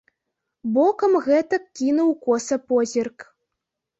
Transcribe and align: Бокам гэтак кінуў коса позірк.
Бокам 0.77 1.13
гэтак 1.25 1.67
кінуў 1.81 2.09
коса 2.25 2.57
позірк. 2.73 3.17